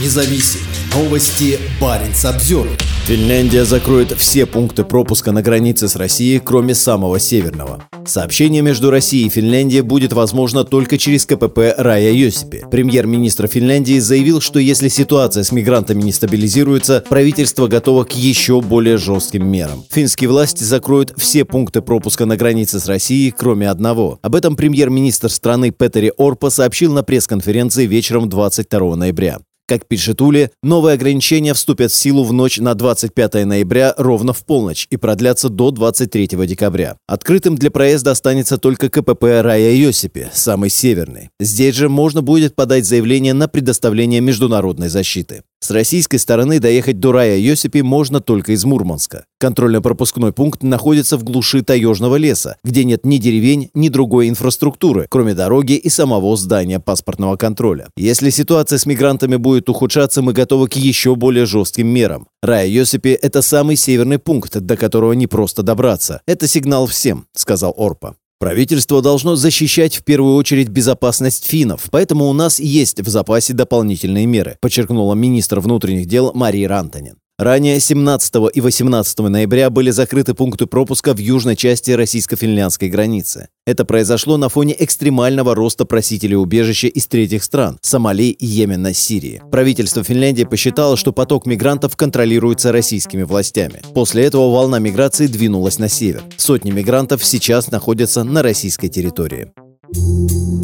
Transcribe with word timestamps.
независим. 0.00 0.60
Новости 0.94 1.58
Баренц 1.80 2.24
обзор. 2.24 2.68
Финляндия 3.06 3.64
закроет 3.64 4.12
все 4.12 4.46
пункты 4.46 4.84
пропуска 4.84 5.32
на 5.32 5.42
границе 5.42 5.88
с 5.88 5.96
Россией, 5.96 6.38
кроме 6.38 6.74
самого 6.74 7.18
северного. 7.18 7.84
Сообщение 8.06 8.62
между 8.62 8.90
Россией 8.90 9.26
и 9.26 9.28
Финляндией 9.28 9.82
будет 9.82 10.12
возможно 10.12 10.64
только 10.64 10.98
через 10.98 11.26
КПП 11.26 11.74
Рая 11.76 12.12
Йосипи. 12.12 12.64
Премьер-министр 12.70 13.46
Финляндии 13.46 13.98
заявил, 13.98 14.40
что 14.40 14.58
если 14.58 14.88
ситуация 14.88 15.42
с 15.42 15.52
мигрантами 15.52 16.02
не 16.02 16.12
стабилизируется, 16.12 17.04
правительство 17.08 17.66
готово 17.66 18.04
к 18.04 18.12
еще 18.12 18.60
более 18.60 18.96
жестким 18.96 19.46
мерам. 19.46 19.84
Финские 19.90 20.30
власти 20.30 20.64
закроют 20.64 21.12
все 21.16 21.44
пункты 21.44 21.82
пропуска 21.82 22.24
на 22.24 22.36
границе 22.36 22.80
с 22.80 22.86
Россией, 22.86 23.32
кроме 23.36 23.68
одного. 23.68 24.18
Об 24.22 24.34
этом 24.34 24.56
премьер-министр 24.56 25.28
страны 25.30 25.70
Петери 25.70 26.12
Орпа 26.16 26.50
сообщил 26.50 26.92
на 26.92 27.02
пресс-конференции 27.02 27.86
вечером 27.86 28.28
22 28.28 28.96
ноября. 28.96 29.38
Как 29.66 29.86
пишет 29.88 30.20
Ули, 30.20 30.50
новые 30.62 30.92
ограничения 30.92 31.54
вступят 31.54 31.90
в 31.90 31.94
силу 31.96 32.22
в 32.24 32.34
ночь 32.34 32.58
на 32.58 32.74
25 32.74 33.46
ноября 33.46 33.94
ровно 33.96 34.34
в 34.34 34.44
полночь 34.44 34.86
и 34.90 34.98
продлятся 34.98 35.48
до 35.48 35.70
23 35.70 36.26
декабря. 36.46 36.98
Открытым 37.06 37.56
для 37.56 37.70
проезда 37.70 38.10
останется 38.10 38.58
только 38.58 38.90
КПП 38.90 39.22
Рая 39.22 39.72
Йосипи, 39.72 40.28
самый 40.34 40.68
северный. 40.68 41.30
Здесь 41.40 41.76
же 41.76 41.88
можно 41.88 42.20
будет 42.20 42.54
подать 42.54 42.84
заявление 42.84 43.32
на 43.32 43.48
предоставление 43.48 44.20
международной 44.20 44.90
защиты. 44.90 45.44
С 45.64 45.70
российской 45.70 46.18
стороны 46.18 46.60
доехать 46.60 47.00
до 47.00 47.10
рая 47.10 47.38
Йосипи 47.38 47.80
можно 47.80 48.20
только 48.20 48.52
из 48.52 48.66
Мурманска. 48.66 49.24
Контрольно-пропускной 49.40 50.34
пункт 50.34 50.62
находится 50.62 51.16
в 51.16 51.24
глуши 51.24 51.62
таежного 51.62 52.16
леса, 52.16 52.58
где 52.62 52.84
нет 52.84 53.06
ни 53.06 53.16
деревень, 53.16 53.70
ни 53.72 53.88
другой 53.88 54.28
инфраструктуры, 54.28 55.06
кроме 55.08 55.32
дороги 55.32 55.72
и 55.72 55.88
самого 55.88 56.36
здания 56.36 56.80
паспортного 56.80 57.36
контроля. 57.36 57.88
Если 57.96 58.28
ситуация 58.28 58.76
с 58.76 58.84
мигрантами 58.84 59.36
будет 59.36 59.70
ухудшаться, 59.70 60.20
мы 60.20 60.34
готовы 60.34 60.68
к 60.68 60.74
еще 60.74 61.16
более 61.16 61.46
жестким 61.46 61.86
мерам. 61.86 62.26
Рая 62.42 62.66
Йосипи– 62.66 63.18
это 63.22 63.40
самый 63.40 63.76
северный 63.76 64.18
пункт, 64.18 64.60
до 64.60 64.76
которого 64.76 65.14
не 65.14 65.26
просто 65.26 65.62
добраться. 65.62 66.20
Это 66.26 66.46
сигнал 66.46 66.86
всем, 66.86 67.24
сказал 67.32 67.72
Орпа. 67.74 68.16
Правительство 68.44 69.00
должно 69.00 69.36
защищать 69.36 69.96
в 69.96 70.04
первую 70.04 70.36
очередь 70.36 70.68
безопасность 70.68 71.46
финнов, 71.46 71.88
поэтому 71.90 72.26
у 72.26 72.34
нас 72.34 72.60
есть 72.60 73.00
в 73.00 73.08
запасе 73.08 73.54
дополнительные 73.54 74.26
меры, 74.26 74.58
подчеркнула 74.60 75.14
министр 75.14 75.60
внутренних 75.60 76.04
дел 76.04 76.30
Мария 76.34 76.68
Рантанин. 76.68 77.16
Ранее 77.36 77.80
17 77.80 78.32
и 78.54 78.60
18 78.60 79.18
ноября 79.18 79.68
были 79.68 79.90
закрыты 79.90 80.34
пункты 80.34 80.66
пропуска 80.66 81.14
в 81.14 81.18
южной 81.18 81.56
части 81.56 81.90
российско-финляндской 81.90 82.88
границы. 82.88 83.48
Это 83.66 83.84
произошло 83.84 84.36
на 84.36 84.48
фоне 84.48 84.76
экстремального 84.78 85.56
роста 85.56 85.84
просителей 85.84 86.36
убежища 86.36 86.86
из 86.86 87.08
третьих 87.08 87.42
стран– 87.42 87.76
Сомали, 87.82 88.36
Йемена, 88.38 88.94
Сирии. 88.94 89.42
Правительство 89.50 90.04
Финляндии 90.04 90.44
посчитало, 90.44 90.96
что 90.96 91.12
поток 91.12 91.46
мигрантов 91.46 91.96
контролируется 91.96 92.70
российскими 92.70 93.24
властями. 93.24 93.82
После 93.94 94.26
этого 94.26 94.52
волна 94.52 94.78
миграции 94.78 95.26
двинулась 95.26 95.80
на 95.80 95.88
север. 95.88 96.22
Сотни 96.36 96.70
мигрантов 96.70 97.24
сейчас 97.24 97.68
находятся 97.72 98.22
на 98.22 98.44
российской 98.44 98.86
территории. 98.86 99.50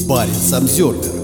Баренц 0.06 0.52
Обзервер 0.52 1.19